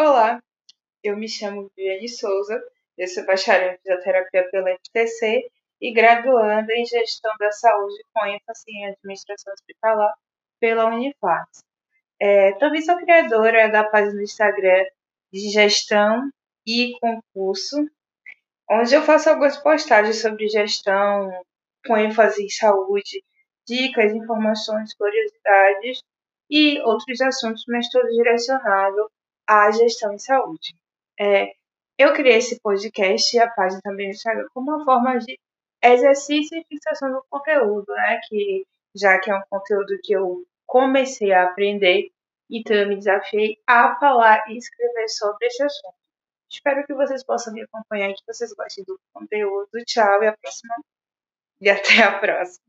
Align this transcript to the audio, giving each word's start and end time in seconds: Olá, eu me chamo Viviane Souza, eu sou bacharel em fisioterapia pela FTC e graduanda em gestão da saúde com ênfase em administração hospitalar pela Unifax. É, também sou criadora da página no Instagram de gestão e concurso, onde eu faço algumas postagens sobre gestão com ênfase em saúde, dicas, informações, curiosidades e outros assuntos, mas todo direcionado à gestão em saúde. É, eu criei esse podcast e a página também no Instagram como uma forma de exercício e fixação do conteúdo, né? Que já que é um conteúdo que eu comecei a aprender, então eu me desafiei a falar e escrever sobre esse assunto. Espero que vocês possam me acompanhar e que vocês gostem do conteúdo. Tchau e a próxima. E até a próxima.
Olá, 0.00 0.40
eu 1.02 1.16
me 1.16 1.28
chamo 1.28 1.72
Viviane 1.76 2.08
Souza, 2.08 2.62
eu 2.96 3.08
sou 3.08 3.26
bacharel 3.26 3.72
em 3.72 3.78
fisioterapia 3.78 4.48
pela 4.48 4.70
FTC 4.76 5.50
e 5.80 5.92
graduanda 5.92 6.72
em 6.72 6.84
gestão 6.84 7.32
da 7.36 7.50
saúde 7.50 7.96
com 8.14 8.24
ênfase 8.24 8.62
em 8.68 8.86
administração 8.86 9.52
hospitalar 9.52 10.14
pela 10.60 10.86
Unifax. 10.86 11.64
É, 12.20 12.52
também 12.58 12.80
sou 12.80 12.96
criadora 12.96 13.68
da 13.72 13.82
página 13.82 14.14
no 14.14 14.22
Instagram 14.22 14.84
de 15.32 15.50
gestão 15.50 16.30
e 16.64 16.92
concurso, 17.00 17.84
onde 18.70 18.94
eu 18.94 19.02
faço 19.02 19.30
algumas 19.30 19.56
postagens 19.56 20.22
sobre 20.22 20.48
gestão 20.48 21.28
com 21.84 21.96
ênfase 21.96 22.44
em 22.44 22.48
saúde, 22.48 23.24
dicas, 23.66 24.14
informações, 24.14 24.94
curiosidades 24.94 26.04
e 26.48 26.78
outros 26.82 27.20
assuntos, 27.20 27.64
mas 27.66 27.88
todo 27.90 28.06
direcionado 28.06 29.10
à 29.48 29.70
gestão 29.70 30.12
em 30.12 30.18
saúde. 30.18 30.74
É, 31.18 31.52
eu 31.98 32.12
criei 32.12 32.36
esse 32.36 32.60
podcast 32.60 33.36
e 33.36 33.40
a 33.40 33.50
página 33.50 33.80
também 33.82 34.06
no 34.06 34.12
Instagram 34.12 34.46
como 34.54 34.70
uma 34.70 34.84
forma 34.84 35.18
de 35.18 35.38
exercício 35.82 36.58
e 36.58 36.64
fixação 36.68 37.10
do 37.10 37.24
conteúdo, 37.30 37.92
né? 37.92 38.20
Que 38.28 38.64
já 38.94 39.18
que 39.18 39.30
é 39.30 39.34
um 39.36 39.42
conteúdo 39.50 39.98
que 40.02 40.12
eu 40.12 40.44
comecei 40.66 41.32
a 41.32 41.44
aprender, 41.44 42.10
então 42.50 42.76
eu 42.76 42.88
me 42.88 42.96
desafiei 42.96 43.56
a 43.66 43.96
falar 43.98 44.48
e 44.50 44.56
escrever 44.56 45.08
sobre 45.08 45.46
esse 45.46 45.62
assunto. 45.62 45.96
Espero 46.50 46.86
que 46.86 46.94
vocês 46.94 47.24
possam 47.24 47.52
me 47.52 47.62
acompanhar 47.62 48.10
e 48.10 48.14
que 48.14 48.22
vocês 48.26 48.52
gostem 48.54 48.84
do 48.84 48.98
conteúdo. 49.12 49.68
Tchau 49.86 50.22
e 50.22 50.28
a 50.28 50.36
próxima. 50.36 50.74
E 51.60 51.68
até 51.70 52.02
a 52.02 52.18
próxima. 52.18 52.67